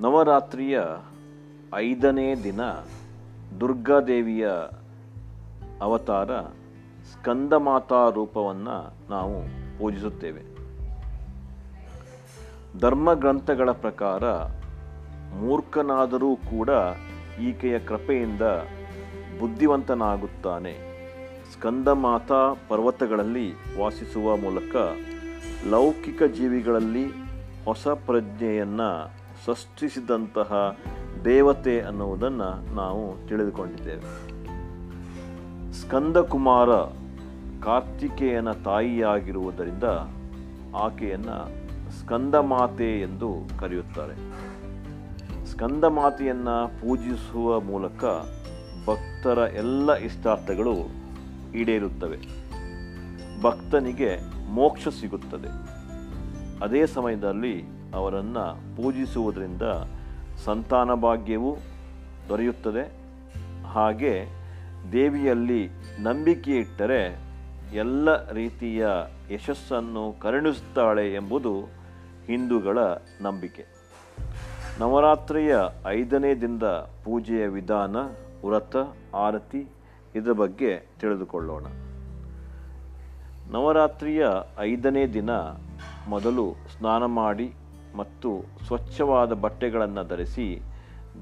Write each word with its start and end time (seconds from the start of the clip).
ನವರಾತ್ರಿಯ 0.00 0.80
ಐದನೇ 1.74 2.34
ದಿನ 2.34 2.60
ದುರ್ಗಾದೇವಿಯ 3.60 4.48
ಅವತಾರ 5.82 6.40
ಸ್ಕಂದಮಾತಾ 7.12 8.08
ರೂಪವನ್ನು 8.08 8.94
ನಾವು 9.10 9.42
ಪೂಜಿಸುತ್ತೇವೆ. 9.78 10.42
ಧರ್ಮಗ್ರಂಥಗಳ 12.80 13.70
ಪ್ರಕಾರ 13.70 14.30
ಮೂರ್ಖನಾದರೂ 15.34 16.36
ಕೂಡ 16.36 16.68
ಈಕೆಯ 17.40 17.78
ಕೃಪೆಯಿಂದ 17.78 18.42
ಬುದ್ಧಿವಂತನಾಗುತ್ತಾನೆ. 19.40 20.74
ಸ್ಕಂದಮಾತಾ 21.52 22.56
ಪರ್ವತಗಳಲ್ಲಿ 22.68 23.52
ವಾಸಿಸುವ 23.78 24.36
ಮೂಲಕ 24.36 24.76
ಲೌಕಿಕ 25.68 26.22
ಜೀವಿಗಳಲ್ಲಿ 26.22 27.06
ಹೊಸ 27.64 27.88
ಪ್ರಜ್ಞೆಯನ್ನು 27.88 29.25
ಸೃಷ್ಟಿಸಿದಂತಹ 29.46 30.76
ದೇವತೆ 31.24 31.80
ಅನ್ನುವುದನ್ನು 31.80 32.74
ನಾವು 32.74 33.28
ತಿಳಿದುಕೊಂಡಿದ್ದೇವೆ. 33.28 34.30
ಸ್ಕಂದಕುಮಾರ 35.72 36.68
ಕಾರ್ತಿಕೇಯನ 37.64 38.52
ತಾಯಿಯಾಗಿರುವುದರಿಂದ 38.52 39.84
ಆಕೆಯನ್ನು 40.76 41.66
ಸ್ಕಂದಮಾತೆ 42.00 43.00
ಎಂದು 43.00 43.34
ಕರೆಯುತ್ತಾರೆ. 43.60 44.14
ಸ್ಕಂದಮಾತೆಯನ್ನು 45.46 46.68
ಪೂಜಿಸುವ 46.68 47.60
ಮೂಲಕ 47.60 48.04
ಭಕ್ತರ 48.86 49.38
ಎಲ್ಲ 49.38 49.94
ಇಷ್ಟಾರ್ಥಗಳು 49.94 50.74
ಈಡೇರುತ್ತವೆ. 51.54 52.18
ಭಕ್ತನಿಗೆ 53.42 54.18
ಮೋಕ್ಷ 54.50 54.88
ಸಿಗುತ್ತದೆ. 54.88 55.48
ಅದೇ 56.64 56.86
ಸಮಯದಲ್ಲಿ 56.86 57.75
ಅವರನ್ನು 57.94 58.76
ಪೂಜಿಸುವುದರಿಂದ 58.76 59.62
ಸಂತಾನ 60.44 60.94
ಭಾಗ್ಯವು 60.94 61.58
ದೊರೆಯುತ್ತದೆ. 62.28 62.92
ಹಾಗೆ 63.64 64.26
ದೇವಿಯಲ್ಲಿ 64.92 65.68
ನಂಬಿಕೆ 65.98 66.56
ಇಟ್ಟರೆ 66.56 67.26
ಎಲ್ಲ 67.74 68.30
ರೀತಿಯ 68.30 68.86
ಯಶಸ್ಸನ್ನು 69.30 70.20
ಕರುಣಿಸುತ್ತಾಳೆ 70.20 71.14
ಎಂಬುದು 71.14 71.60
ಹಿಂದೂಗಳ 72.26 72.78
ನಂಬಿಕೆ. 73.20 73.66
ನವರಾತ್ರಿಯ 74.80 75.56
ಐದನೇ 75.86 76.34
ದಿನದ 76.34 76.90
ಪೂಜೆಯ 77.04 77.46
ವಿಧಾನ 77.46 77.96
ವ್ರತ, 78.48 78.76
ಆರತಿ 79.14 79.66
ಇದರ 80.14 80.32
ಬಗ್ಗೆ 80.32 80.88
ತಿಳಿದುಕೊಳ್ಳೋಣ. 81.00 81.64
ನವರಾತ್ರಿಯ 83.50 84.26
ಐದನೇ 84.58 85.06
ದಿನ 85.06 85.30
ಮೊದಲು 86.08 86.54
ಸ್ನಾನ 86.78 87.04
ಮಾಡಿ 87.04 87.52
ಮತ್ತು 87.96 88.30
ಸ್ವಚ್ಛವಾದ 88.66 89.32
ಬಟ್ಟೆಗಳನ್ನು 89.44 90.04
ಧರಿಸಿ 90.08 90.48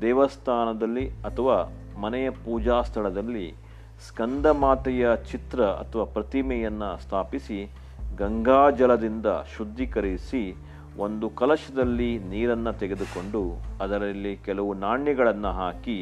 ದೇವಸ್ಥಾನದಲ್ಲಿ 0.01 1.07
ಅಥವಾ 1.25 1.57
ಮನೆಯ 2.01 2.29
ಪೂಜಾ 2.45 2.77
ಸ್ಥಳದಲ್ಲಿ 2.83 3.47
ಸ್ಕಂದಮಾತೆಯ 4.07 5.05
ಚಿತ್ರ 5.31 5.61
ಅಥವಾ 5.83 6.05
ಪ್ರತಿಮೆಯನ್ನು 6.15 6.91
ಸ್ಥಾಪಿಸಿ 7.03 7.59
ಗಂಗಾಜಲದಿಂದ 8.17 9.29
ಶುದ್ಧೀಕರಿಸಿ 9.57 10.43
ಒಂದು 10.99 11.27
ಕಲಶದಲ್ಲಿ 11.41 12.11
ನೀರನ್ನು 12.33 12.73
ತೆಗೆದುಕೊಂಡು 12.73 13.43
ಅದರಲ್ಲಿ 13.83 14.33
ಕೆಲವು 14.47 14.71
ನಾಣ್ಯಗಳನ್ನು 14.85 15.53
ಹಾಕಿ 15.53 15.99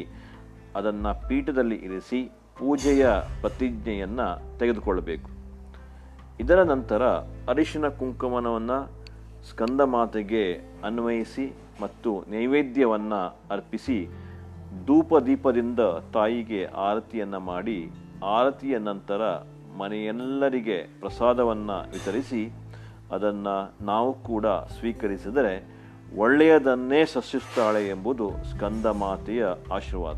ಅದನ್ನು 0.75 1.11
ಪೀಠದಲ್ಲಿ 1.27 1.77
ಇರಿಸಿ 1.87 2.19
ಪೂಜೆಯ 2.59 3.05
ಪ್ರತಿಜ್ಞೆಯನ್ನು 3.41 4.27
ತೆಗೆದುಕೊಳ್ಳಬೇಕು. 4.59 5.29
ಇದರ 6.39 6.59
ನಂತರ 6.63 7.03
ಅರಿಶಿನ 7.49 7.87
ಕುಂಕುಮವನ್ನು 9.43 9.75
ಸ್ಕಂದಮಾತೆಗೆ 9.75 10.57
ಅನ್ವಯಿಸಿ 10.85 11.53
ಮತ್ತು 11.81 12.23
ನೈವೇದ್ಯವನ್ನು 12.29 13.37
ಅರ್ಪಿಸಿ 13.51 14.07
ಧೂಪ 14.85 15.17
ದೀಪದಿಂದ 15.17 15.79
ತಾಯಿಗೆ 16.13 16.65
ಆರತಿಯನ್ನು 16.65 17.39
ಮಾಡಿ 17.39 17.91
ಆರತಿಯ 18.25 18.77
ನಂತರ 18.77 19.21
ಮನೆಯೆಲ್ಲರಿಗೆ 19.77 20.77
ಪ್ರಸಾದವನ್ನು 20.99 21.91
ವಿತರಿಸಿ 21.91 22.53
ಅದನ್ನು 23.11 23.85
ನಾವು 23.85 24.13
ಕೂಡ 24.13 24.45
ಸ್ವೀಕರಿಸಿದರೆ 24.45 25.83
ಒಳ್ಳೆಯದನ್ನೇ 26.17 27.05
ಸೃಷ್ಟಿಸ್ತಾಳೆ 27.05 27.89
ಎಂಬುದು 27.89 28.31
ಸ್ಕಂದಮಾತೆಯ 28.51 29.45
ಆಶೀರ್ವಾದ. 29.71 30.15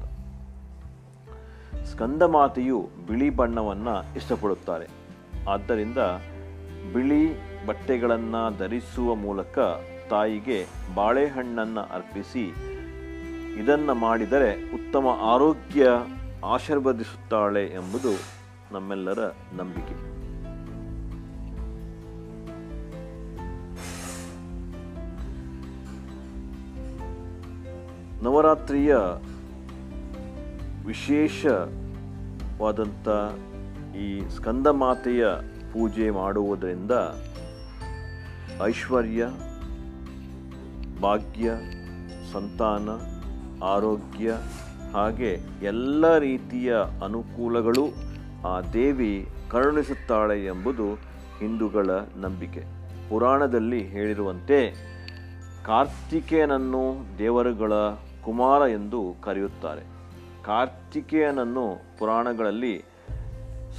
ಸ್ಕಂದಮಾತೆಯು 1.83 2.89
ಬಿಳಿ 3.07 3.29
ಬಣ್ಣವನ್ನು 3.29 4.15
ಇಷ್ಟಪಡುತ್ತಾರೆ. 4.15 4.87
ಆದ್ದರಿಂದ 5.49 5.97
ಬಿಳಿ 6.93 7.54
ಬಟ್ಟೆಗಳನ್ನು 7.65 8.57
ಧರಿಸುವ 8.57 9.15
ಮೂಲಕ 9.15 9.59
ತಾಯಿಗೆ 10.09 10.65
ಬಾಳೆಹಣ್ಣನ್ನು 10.95 11.81
ಅರ್ಪಿಸಿ 11.81 12.53
ಇದನ್ನು 13.59 13.93
ಮಾಡಿದರೆ 13.93 14.73
ಉತ್ತಮ 14.73 15.07
ಆರೋಗ್ಯ 15.21 15.87
ಆಶೀರ್ವದಿಸುತ್ತಾಳೆ 16.45 17.65
ಎಂಬುದು 17.65 18.15
ನಮ್ಮೆಲ್ಲರ 18.73 19.19
ನಂಬಿಕೆ. 19.57 19.95
ನವರಾತ್ರಿಯ 28.23 28.95
ವಿಶೇಷವಾದಂಥ 30.85 33.07
ಈ 33.97 34.29
ಸ್ಕಂದಮಾತೆಯ 34.29 35.27
ಪೂಜೆ 35.73 36.09
ಮಾಡುವುದರಿಂದ 36.09 36.91
ಐಶ್ವರ್ಯ, 38.63 39.27
ಭಾಗ್ಯ, 41.01 41.51
ಸಂತಾನ, 42.33 42.89
ಆರೋಗ್ಯ 43.63 44.33
ಹಾಗೆ 44.93 45.39
ಎಲ್ಲ 45.63 46.17
ರೀತಿಯ 46.17 46.75
ಅನುಕೂಲಗಳು 47.03 47.85
ಆ 48.47 48.61
ದೇವಿ 48.61 49.29
ಕರುಣಿಸುತ್ತಾಳೆ 49.49 50.45
ಎಂಬುದು 50.45 50.93
ಹಿಂದೂಗಳ 51.39 51.89
ನಂಬಿಕೆ. 52.17 52.63
ಪುರಾಣದಲ್ಲಿ 53.09 53.87
ಹೇಳಿರುವಂತೆ 53.87 54.71
ಕಾರ್ತಿಕೇಯನನ್ನು 55.65 56.95
ದೇವರುಗಳ 57.17 57.73
ಕುಮಾರ 58.25 58.69
ಎಂದು 58.69 59.15
ಕರೆಯುತ್ತಾರೆ. 59.21 59.81
ಕಾರ್ತಿಕೇಯನನ್ನು 60.45 61.81
ಪುರಾಣಗಳಲ್ಲಿ 61.99 62.83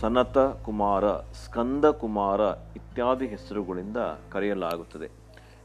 ಸನತ 0.01 0.39
ಕುಮಾರ, 0.39 1.05
ಸ್ಕಂದ 1.13 1.85
ಕುಮಾರ 1.85 2.41
ಇತ್ಯಾದಿ 2.77 3.27
ಹೆಸರುಗಳಿಂದ 3.27 3.97
ಕರೆಯಲಾಗುತ್ತದೆ. 4.33 5.09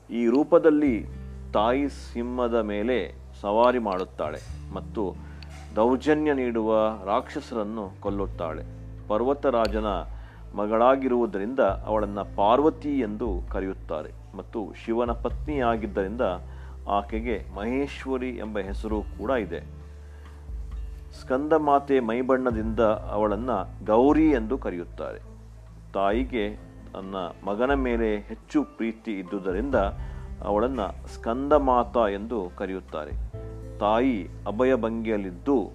ಈ 0.09 0.27
ರೂಪದಲ್ಲಿ 0.27 1.05
ತಾಯಿ 1.53 1.89
ಸಿಂಹದ 1.89 2.53
ಮೇಲೆ 2.53 3.13
ಸವಾರಿ 3.41 3.79
ಮಾಡುತ್ತಾಳೆ 3.79 4.39
ಮತ್ತು 4.73 5.15
ದೌರ್ಜನ್ಯ 5.75 6.33
ನೀಡುವ 6.33 6.75
ರಾಕ್ಷಸರನ್ನು 7.05 8.01
ಕೊಲ್ಲುತ್ತಾಳೆ. 8.01 8.63
ಪರ್ವತರಾಜನ 9.07 9.85
ಮಗಳಾಗಿರುವುದರಿಂದ 10.55 11.59
ಅವಳನ್ನು 11.59 12.35
ಪಾರ್ವತಿ 12.35 12.99
ಎಂದು 12.99 13.41
ಕರೆಯುತ್ತಾರೆ 13.49 14.37
ಮತ್ತು 14.37 14.73
ಶಿವನ 14.85 15.11
ಪತ್ನಿಯಾಗಿದ್ದರಿಂದ 15.11 16.21
ಆಕೆಗೆ 16.87 17.45
ಮಹೇಶ್ವರಿ 17.55 18.29
ಎಂಬ 18.29 18.59
ಹೆಸರು 18.59 19.01
ಕೂಡ 19.01 19.29
ಇದೆ. 19.29 19.80
ಸ್ಕಂದಮಾತೆ 21.19 21.99
ಮೈಬಣ್ಣದಿಂದ 21.99 22.79
ಅವಳನ್ನು 23.11 23.85
ಗೌರಿ 23.85 24.29
ಎಂದು 24.29 24.57
ಕರೆಯುತ್ತಾರೆ. 24.57 25.19
ತಾಯಿಗೆ 25.93 26.55
ತನ್ನ 26.93 27.15
ಮಗನ 27.45 27.73
ಮೇಲೆ 27.73 28.17
ಹೆಚ್ಚು 28.17 28.63
ಪ್ರೀತಿ 28.63 29.19
ಇದ್ದುದರಿಂದ 29.19 29.75
ಅವಳನ್ನು 30.43 31.07
ಸ್ಕಂದಮಾತಾ 31.07 32.07
ಎಂದು 32.07 32.51
ಕರೆಯುತ್ತಾರೆ. 32.57 33.11
ತಾಯಿ 33.79 34.27
ಅಭಯಭಂಗಿಯಲ್ಲಿದ್ದು 34.47 35.71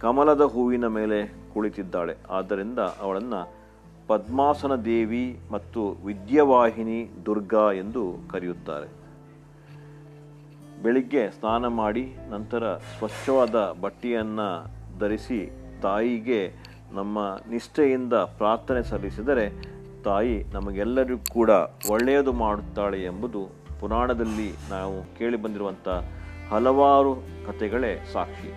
ಕಮಲದ 0.00 0.40
ಹೂವಿನ 0.40 0.86
ಮೇಲೆ 0.86 1.32
ಕುಳಿತಿದ್ದಾಳೆ. 1.54 2.16
ಆದ್ದರಿಂದ 2.30 2.78
ಅವಳನ್ನು 2.78 3.62
ಪದ್ಮಾಸನ 4.08 4.74
ದೇವಿ 4.74 5.40
ಮತ್ತು 5.50 5.96
ವಿದ್ಯವಾಹಿನಿ 6.06 7.10
ದುರ್ಗಾ 7.26 7.72
ಎಂದು 7.72 8.14
ಕರೆಯುತ್ತಾರೆ. 8.30 9.02
ಬೆಳಿಗ್ಗೆ 10.82 11.30
ಸ್ನಾನ 11.30 11.66
ಮಾಡಿ 11.66 12.14
ನಂತರ 12.30 12.76
ಸ್ವಚ್ಛವಾದ 12.76 13.76
ಬಟ್ಟೆಯನ್ನು 13.80 14.81
ಧರಿಸಿ 15.02 15.40
ತಾಯಿಗೆ 15.82 16.40
ನಮ್ಮ 16.92 17.18
ನಿಷ್ಠೆಯಿಂದ 17.50 18.12
ಪ್ರಾರ್ಥನೆ 18.12 18.82
ಸಲ್ಲಿಸಿದರೆ 18.82 19.46
ತಾಯಿ 20.04 20.36
ನಮಗೆಲ್ಲರಿಗೂ 20.54 21.24
ಕೂಡ 21.30 21.50
ಒಳ್ಳೆಯದು 21.90 22.32
ಮಾಡುತ್ತಾಳೆ 22.32 22.98
ಎಂಬುದು 23.04 23.42
ಪುರಾಣದಲ್ಲಿ 23.80 24.48
ನಾವು 24.70 24.96
ಕೇಳಿ 25.18 25.38
ಬಂದಿರುವಂಥ 25.42 25.88
ಹಲವಾರು 26.50 27.12
ಕಥೆಗಳೇ 27.46 27.92
ಸಾಕ್ಷಿ. 28.12 28.50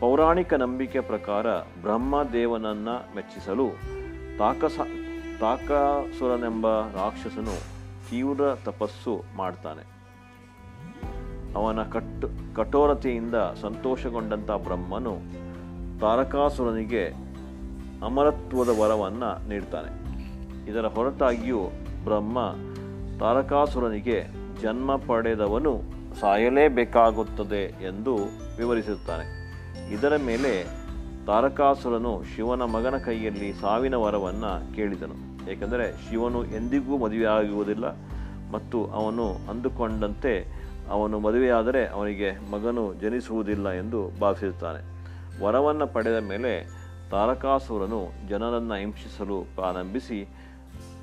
ಪೌರಾಣಿಕ 0.00 0.54
ನಂಬಿಕೆ 0.54 1.00
ಪ್ರಕಾರ 1.00 1.46
ಬ್ರಹ್ಮದೇವನನ್ನು 1.82 2.96
ಮೆಚ್ಚಿಸಲು 3.16 3.66
ತಾಕಸ 4.38 4.78
ತಾಕಾಸುರನೆಂಬ 5.40 6.66
ರಾಕ್ಷಸನು 6.94 7.56
ತೀವ್ರ 8.10 8.40
ತಪಸ್ಸು 8.64 9.14
ಮಾಡ್ತಾನೆ. 9.36 9.84
ಅವನ 11.56 11.80
ಕಟ್ 11.82 12.24
ಕಠೋರತೆಯಿಂದ 12.56 13.36
ಸಂತೋಷಗೊಂಡಂಥ 13.60 14.50
ಬ್ರಹ್ಮನು 14.64 15.14
ತಾರಕಾಸುರನಿಗೆ 16.00 17.04
ಅಮರತ್ವದ 18.04 18.68
ವರವನ್ನು 18.68 19.48
ನೀಡ್ತಾನೆ. 19.48 19.90
ಇದರ 20.70 20.86
ಹೊರತಾಗಿಯೂ 20.86 21.58
ಬ್ರಹ್ಮ 22.04 22.38
ತಾರಕಾಸುರನಿಗೆ 23.18 24.24
ಜನ್ಮ 24.62 24.96
ಪಡೆದವನು 24.96 25.82
ಸಾಯಲೇಬೇಕಾಗುತ್ತದೆ 26.20 27.64
ಎಂದು 27.64 28.14
ವಿವರಿಸುತ್ತಾನೆ 28.56 29.26
ಇದರ 29.92 30.16
ಮೇಲೆ 30.16 30.52
ತಾರಕಾಸುರನು 31.26 32.22
ಶಿವನ 32.36 32.62
ಮಗನ 32.62 32.96
ಕೈಯಲ್ಲಿ 32.96 33.52
ಸಾವಿನ 33.52 33.94
ವರವನ್ನು 33.94 34.74
ಕೇಳಿದನು. 34.74 35.16
ಏಕೆಂದರೆ 35.50 36.10
ಶಿವನು 36.10 36.44
ಎಂದಿಗೂ 36.44 36.98
ಮದುವೆಯಾಗುವುದಿಲ್ಲ 36.98 37.84
ಮತ್ತು 38.52 38.86
ಅವನು 38.86 39.26
ಅಂದುಕೊಂಡಂತೆ 39.50 40.32
ಅವನು 40.90 41.18
ಮದುವೆಯಾದರೆ 41.18 41.86
ಅವನಿಗೆ 41.86 42.50
ಮಗನು 42.50 42.94
ಜನಿಸುವುದಿಲ್ಲ 42.94 43.68
ಎಂದು 43.68 44.20
ಭಾವಿಸುತ್ತಾನೆ. 44.20 44.99
ವರವನ್ನು 45.42 45.86
ಪಡೆದ 45.86 46.18
ಮೇಲೆ 46.18 46.80
ತಾರಕಾಸುರನು 47.10 48.28
ಜನರನ್ನು 48.28 48.74
ಹಿಂಸಿಸಲು 48.74 49.40
ಪ್ರಾರಂಭಿಸಿ 49.54 50.28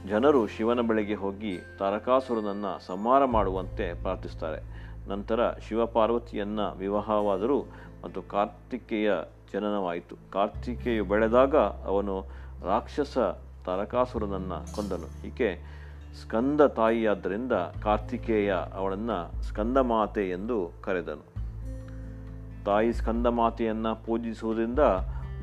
ಜನರು 0.07 0.47
ಶಿವನ 0.47 0.81
ಬಳಿಗೆ 0.81 1.13
ಹೋಗಿ 1.13 1.57
ತಾರಕಾಸುರನನ್ನು 1.79 2.85
ಸಂಹಾರ 2.85 3.25
ಮಾಡುವಂತೆ 3.25 4.01
ಪ್ರಾರ್ಥಿಸ್ತಾರೆ 4.01 4.77
ನಂತರ 5.09 5.51
ಶಿವಪಾರ್ವತಿಯನ್ನ 5.51 6.59
ವಿವಾಹವಾದರು 6.59 7.65
ಮತ್ತು 8.03 8.21
ಕಾರ್ತಿಕೇಯ 8.21 9.13
ಜನನವಾಯಿತು. 9.53 10.15
ಕಾರ್ತಿಕೇಯು 10.31 11.05
ಬೆಳೆದಾಗ 11.05 11.55
ಅವನು 11.85 12.25
ರಾಕ್ಷಸ 12.63 13.17
ತಾರಕಾಸುರನನ್ನು 13.65 14.75
ಕೊಂದನು. 14.75 15.27
ಈಕೆ 15.27 15.77
ಸ್ಕಂದ 16.21 16.61
ತಾಯಿಯಾದ್ದರಿಂದ 16.61 17.51
ಕಾರ್ತಿಕೇಯ 17.83 18.55
ಅವಳನ್ನು 18.73 19.43
ಸ್ಕಂದ 19.43 19.77
ಮಾತೆ 19.77 20.29
ಎಂದು 20.29 20.71
ಕರೆದನು. 20.81 21.36
ತಾಯಿ 22.67 22.91
ಸ್ಕಂದಮಾತೆಯನ್ನು 22.93 23.91
ಪೂಜಿಸುವುದರಿಂದ 24.05 24.83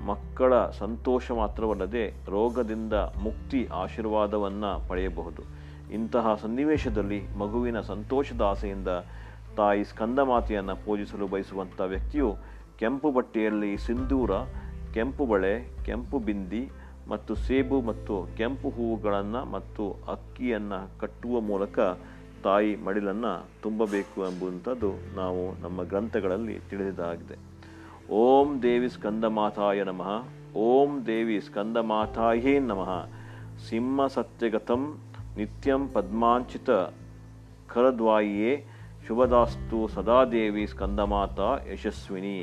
ಮಕ್ಕಳ 0.06 0.52
ಸಂತೋಷ 0.78 1.26
ಮಾತ್ರವಲ್ಲದೆ 1.40 2.02
ರೋಗದಿಂದ 2.28 2.94
ಮುಕ್ತಿ 3.26 3.60
ಆಶೀರ್ವಾದವನ್ನು 3.82 4.72
ಪಡೆಯಬಹುದು. 4.88 5.42
ಇಂತಹ 5.92 6.34
ಸನ್ನಿವೇಶದಲ್ಲಿ 6.42 7.20
ಮಗುವಿನ 7.38 7.80
ಸಂತೋಷದ 7.92 8.42
ಆಸೆಯಿಂದ 8.52 8.90
ತಾಯಿ 9.56 9.82
ಸ್ಕಂದಮಾತೆಯನ್ನು 9.84 10.74
ಪೂಜಿಸಲು 10.86 11.26
ಬಯಸುವಂಥ 11.26 11.80
ವ್ಯಕ್ತಿಯು 11.92 12.30
ಕೆಂಪು 12.80 13.10
ಬಟ್ಟೆಯಲ್ಲಿ 13.12 13.70
ಸಿಂಧೂರ, 13.86 14.32
ಕೆಂಪು 14.94 15.26
ಬಳೆ, 15.26 15.54
ಕೆಂಪು 15.86 16.18
ಬಿಂದಿ 16.18 16.62
ಮತ್ತು 17.08 17.32
ಸೇಬು 17.46 17.78
ಮತ್ತು 17.80 18.14
ಕೆಂಪು 18.36 18.68
ಹೂವುಗಳನ್ನು 18.76 19.42
ಮತ್ತು 19.52 19.84
ಅಕ್ಕಿಯನ್ನು 20.08 20.80
ಕಟ್ಟುವ 21.00 21.40
ಮೂಲಕ 21.50 21.78
ತಾಯಿ 22.44 22.76
ಮಡಿಲನ್ನು 22.76 23.32
ತುಂಬಬೇಕು 23.62 24.22
ಎಂಬುವಂಥದ್ದು 24.24 24.90
ನಾವು 25.16 25.62
ನಮ್ಮ 25.62 25.82
ಗ್ರಂಥಗಳಲ್ಲಿ 25.82 26.58
ತಿಳಿದಿದ್ದಾಗಿದೆ. 26.70 27.36
ಓಂ 28.12 28.62
ದೇವಿ 28.62 28.88
ಸ್ಕಂದಮಾತಾಯ 28.88 29.82
ನಮಃ. 29.84 30.24
ಓಂ 30.56 30.90
ದೇವಿ 31.06 31.40
ಸ್ಕಂದಮಾತಾಯೇ 31.40 32.58
ನಮಃ. 32.58 32.92
ಸಿಂಹ 33.68 34.06
ಸತ್ಯಗತಂ 34.06 34.82
ನಿತ್ಯಂ 35.36 35.88
ಪದ್ಮಾಂಚಿತ 35.88 36.70
ಖರದ್ವಾಯಿಯೇ 37.68 38.52
ಶುಭದಾಸ್ತು 39.06 39.88
ಸದಾ 39.88 40.24
ದೇವಿ 40.24 40.66
ಸ್ಕಂದಮಾತಾ 40.66 41.48
ಯಶಸ್ವಿನಿ. 41.72 42.38